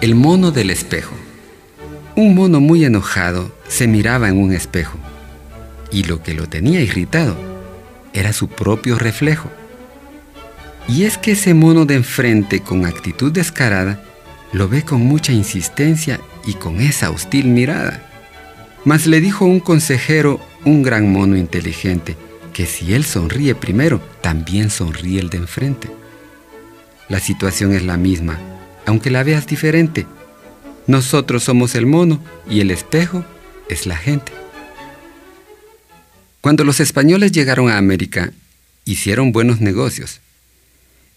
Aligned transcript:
El 0.00 0.14
mono 0.14 0.50
del 0.50 0.70
espejo. 0.70 1.14
Un 2.16 2.34
mono 2.34 2.58
muy 2.58 2.86
enojado 2.86 3.54
se 3.68 3.86
miraba 3.86 4.30
en 4.30 4.38
un 4.38 4.54
espejo 4.54 4.96
y 5.92 6.04
lo 6.04 6.22
que 6.22 6.32
lo 6.32 6.48
tenía 6.48 6.80
irritado 6.80 7.36
era 8.14 8.32
su 8.32 8.48
propio 8.48 8.98
reflejo. 8.98 9.50
Y 10.88 11.04
es 11.04 11.18
que 11.18 11.32
ese 11.32 11.52
mono 11.52 11.84
de 11.84 11.96
enfrente 11.96 12.60
con 12.60 12.86
actitud 12.86 13.30
descarada 13.30 14.02
lo 14.54 14.70
ve 14.70 14.84
con 14.86 15.02
mucha 15.02 15.32
insistencia 15.32 16.18
y 16.46 16.54
con 16.54 16.80
esa 16.80 17.10
hostil 17.10 17.48
mirada. 17.48 18.02
Mas 18.86 19.06
le 19.06 19.20
dijo 19.20 19.44
un 19.44 19.60
consejero, 19.60 20.40
un 20.64 20.82
gran 20.82 21.12
mono 21.12 21.36
inteligente, 21.36 22.16
que 22.54 22.64
si 22.64 22.94
él 22.94 23.04
sonríe 23.04 23.54
primero, 23.54 24.00
también 24.22 24.70
sonríe 24.70 25.20
el 25.20 25.28
de 25.28 25.36
enfrente. 25.36 25.90
La 27.10 27.20
situación 27.20 27.74
es 27.74 27.82
la 27.82 27.98
misma, 27.98 28.38
aunque 28.90 29.10
la 29.10 29.22
veas 29.22 29.46
diferente. 29.46 30.04
Nosotros 30.88 31.44
somos 31.44 31.76
el 31.76 31.86
mono 31.86 32.20
y 32.50 32.60
el 32.60 32.72
espejo 32.72 33.24
es 33.68 33.86
la 33.86 33.96
gente. 33.96 34.32
Cuando 36.40 36.64
los 36.64 36.80
españoles 36.80 37.30
llegaron 37.30 37.70
a 37.70 37.78
América, 37.78 38.32
hicieron 38.84 39.30
buenos 39.30 39.60
negocios. 39.60 40.18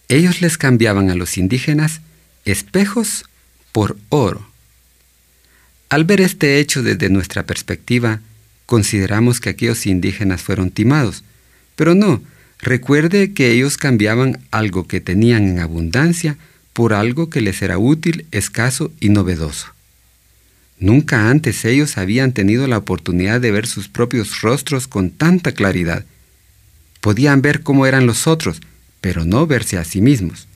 Ellos 0.08 0.40
les 0.40 0.60
cambiaban 0.60 1.10
a 1.10 1.16
los 1.16 1.36
indígenas 1.40 2.02
espejos 2.46 3.26
por 3.72 3.98
oro. 4.10 4.48
Al 5.90 6.04
ver 6.04 6.22
este 6.22 6.60
hecho 6.60 6.84
desde 6.84 7.10
nuestra 7.10 7.48
perspectiva, 7.48 8.20
consideramos 8.68 9.40
que 9.40 9.50
aquellos 9.50 9.88
indígenas 9.88 10.44
fueron 10.44 10.70
timados, 10.70 11.24
pero 11.76 11.96
no, 11.96 12.22
recuerde 12.60 13.34
que 13.34 13.50
ellos 13.50 13.78
cambiaban 13.78 14.42
algo 14.52 14.88
que 14.88 15.02
tenían 15.02 15.48
en 15.48 15.60
abundancia 15.60 16.38
por 16.74 16.94
algo 16.94 17.30
que 17.30 17.42
les 17.42 17.62
era 17.62 17.78
útil, 17.78 18.26
escaso 18.32 18.92
y 19.00 19.10
novedoso. 19.10 19.68
Nunca 20.80 21.30
antes 21.30 21.64
ellos 21.66 21.98
habían 21.98 22.34
tenido 22.34 22.68
la 22.68 22.78
oportunidad 22.78 23.40
de 23.40 23.52
ver 23.52 23.68
sus 23.68 23.88
propios 23.88 24.42
rostros 24.42 24.88
con 24.88 25.12
tanta 25.12 25.54
claridad. 25.54 26.04
Podían 27.00 27.42
ver 27.42 27.62
cómo 27.62 27.86
eran 27.86 28.06
los 28.06 28.28
otros, 28.28 28.60
pero 29.00 29.24
no 29.24 29.48
verse 29.48 29.78
a 29.78 29.86
sí 29.86 30.02
mismos. 30.02 30.48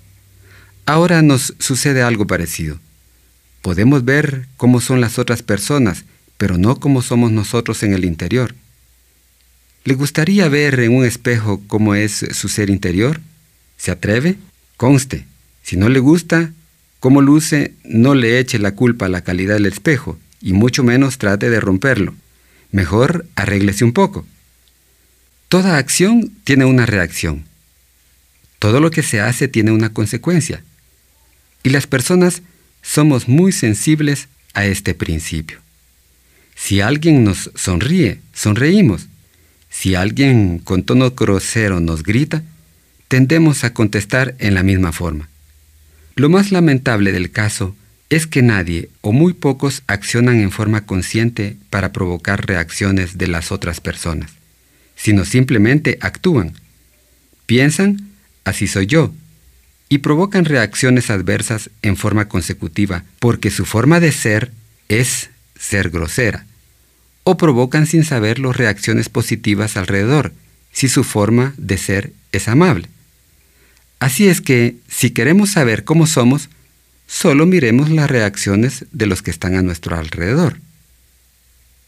Ahora 0.85 1.21
nos 1.21 1.53
sucede 1.59 2.01
algo 2.01 2.27
parecido. 2.27 2.79
Podemos 3.61 4.05
ver 4.05 4.47
cómo 4.57 4.81
son 4.81 5.01
las 5.01 5.19
otras 5.19 5.43
personas, 5.43 6.05
pero 6.37 6.57
no 6.57 6.79
cómo 6.79 7.01
somos 7.01 7.31
nosotros 7.31 7.83
en 7.83 7.93
el 7.93 8.05
interior. 8.05 8.55
¿Le 9.83 9.93
gustaría 9.93 10.49
ver 10.49 10.79
en 10.79 10.95
un 10.95 11.05
espejo 11.05 11.61
cómo 11.67 11.95
es 11.95 12.25
su 12.31 12.49
ser 12.49 12.69
interior? 12.69 13.21
¿Se 13.77 13.91
atreve? 13.91 14.35
Conste. 14.75 15.25
Si 15.67 15.75
no 15.75 15.89
le 15.89 15.99
gusta, 15.99 16.53
cómo 17.01 17.21
luce, 17.21 17.73
no 17.83 18.15
le 18.15 18.39
eche 18.39 18.57
la 18.57 18.71
culpa 18.71 19.07
a 19.07 19.09
la 19.09 19.25
calidad 19.25 19.55
del 19.55 19.65
espejo, 19.65 20.17
y 20.41 20.53
mucho 20.53 20.81
menos 20.81 21.17
trate 21.17 21.49
de 21.49 21.59
romperlo. 21.59 22.15
Mejor 22.71 23.27
arréglese 23.35 23.83
un 23.83 23.91
poco. 23.91 24.25
Toda 25.49 25.77
acción 25.77 26.31
tiene 26.45 26.63
una 26.63 26.85
reacción. 26.85 27.43
Todo 28.59 28.79
lo 28.79 28.91
que 28.91 29.03
se 29.03 29.19
hace 29.19 29.49
tiene 29.49 29.71
una 29.71 29.91
consecuencia. 29.91 30.63
Y 31.63 31.69
las 31.71 31.85
personas 31.85 32.43
somos 32.81 33.27
muy 33.27 33.51
sensibles 33.51 34.29
a 34.53 34.65
este 34.65 34.93
principio. 34.93 35.59
Si 36.55 36.79
alguien 36.79 37.25
nos 37.25 37.51
sonríe, 37.55 38.21
sonreímos. 38.33 39.07
Si 39.69 39.95
alguien 39.95 40.59
con 40.59 40.83
tono 40.83 41.11
grosero 41.11 41.81
nos 41.81 42.03
grita, 42.03 42.41
tendemos 43.09 43.65
a 43.65 43.73
contestar 43.73 44.33
en 44.39 44.53
la 44.53 44.63
misma 44.63 44.93
forma. 44.93 45.27
Lo 46.17 46.29
más 46.29 46.51
lamentable 46.51 47.11
del 47.11 47.29
caso 47.29 47.75
es 48.09 48.25
que 48.25 48.41
nadie 48.41 48.89
o 49.01 49.11
muy 49.11 49.33
pocos 49.33 49.83
accionan 49.85 50.39
en 50.39 50.49
forma 50.49 50.87
consciente 50.87 51.57
para 51.69 51.91
provocar 51.93 52.47
reacciones 52.47 53.19
de 53.19 53.27
las 53.27 53.51
otras 53.51 53.81
personas, 53.81 54.31
sino 54.95 55.25
simplemente 55.25 55.99
actúan. 56.01 56.53
Piensan, 57.45 58.09
así 58.45 58.65
soy 58.65 58.87
yo, 58.87 59.13
y 59.89 59.99
provocan 59.99 60.45
reacciones 60.45 61.11
adversas 61.11 61.69
en 61.83 61.95
forma 61.95 62.27
consecutiva 62.27 63.03
porque 63.19 63.51
su 63.51 63.65
forma 63.65 63.99
de 63.99 64.11
ser 64.11 64.51
es 64.89 65.29
ser 65.55 65.91
grosera, 65.91 66.47
o 67.25 67.37
provocan 67.37 67.85
sin 67.85 68.03
saberlo 68.03 68.53
reacciones 68.53 69.07
positivas 69.09 69.77
alrededor 69.77 70.33
si 70.71 70.89
su 70.89 71.03
forma 71.03 71.53
de 71.57 71.77
ser 71.77 72.11
es 72.31 72.47
amable. 72.47 72.89
Así 73.99 74.27
es 74.27 74.41
que, 74.41 74.75
si 74.87 75.11
queremos 75.11 75.51
saber 75.51 75.83
cómo 75.83 76.07
somos, 76.07 76.49
solo 77.07 77.45
miremos 77.45 77.89
las 77.89 78.09
reacciones 78.09 78.85
de 78.91 79.07
los 79.07 79.21
que 79.21 79.31
están 79.31 79.55
a 79.55 79.61
nuestro 79.61 79.97
alrededor. 79.97 80.59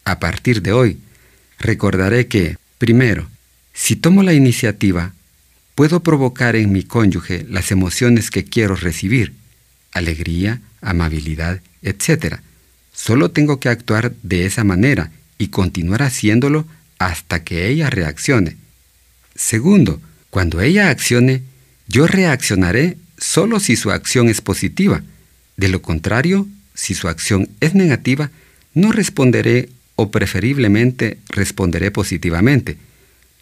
A 0.06 0.20
partir 0.20 0.62
de 0.62 0.72
hoy, 0.72 1.00
recordaré 1.60 2.28
que, 2.28 2.58
primero, 2.78 3.30
si 3.74 3.96
tomo 3.96 4.24
la 4.24 4.34
iniciativa, 4.34 5.14
puedo 5.76 6.02
provocar 6.02 6.56
en 6.56 6.72
mi 6.72 6.84
cónyuge 6.84 7.46
las 7.48 7.72
emociones 7.72 8.32
que 8.32 8.44
quiero 8.44 8.76
recibir, 8.76 9.34
alegría, 9.92 10.62
amabilidad, 10.82 11.62
etc. 11.82 12.40
Solo 12.94 13.32
tengo 13.32 13.60
que 13.60 13.70
actuar 13.70 14.14
de 14.24 14.46
esa 14.46 14.64
manera 14.64 15.12
y 15.38 15.50
continuar 15.50 16.04
haciéndolo 16.04 16.66
hasta 16.98 17.44
que 17.44 17.68
ella 17.68 17.90
reaccione. 17.90 18.58
Segundo, 19.36 20.02
cuando 20.30 20.60
ella 20.60 20.90
accione, 20.90 21.44
yo 21.90 22.08
reaccionaré 22.08 22.98
solo 23.18 23.60
si 23.60 23.76
su 23.76 23.92
acción 23.92 24.30
es 24.30 24.42
positiva. 24.42 25.02
De 25.58 25.68
lo 25.68 25.82
contrario, 25.82 26.48
si 26.74 26.94
su 26.94 27.10
acción 27.10 27.50
es 27.60 27.74
negativa, 27.74 28.30
no 28.74 28.92
responderé 28.92 29.70
o 29.96 30.12
preferiblemente 30.12 31.18
responderé 31.28 31.92
positivamente, 31.92 32.78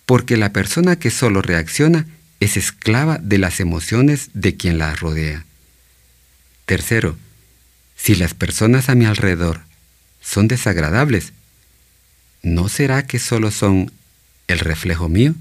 porque 0.06 0.38
la 0.38 0.54
persona 0.54 0.98
que 0.98 1.12
solo 1.12 1.42
reacciona 1.42 2.08
es 2.40 2.58
esclava 2.58 3.20
de 3.20 3.38
las 3.38 3.60
emociones 3.60 4.30
de 4.34 4.56
quien 4.56 4.78
la 4.78 4.96
rodea. 4.96 5.46
Tercero, 6.66 7.18
si 7.96 8.16
las 8.16 8.34
personas 8.34 8.90
a 8.90 8.96
mi 8.96 9.06
alrededor 9.06 9.62
son 10.22 10.48
desagradables, 10.48 11.34
¿no 12.44 12.70
será 12.70 13.06
que 13.06 13.20
solo 13.20 13.52
son 13.52 13.92
el 14.48 14.60
reflejo 14.60 15.10
mío? 15.10 15.36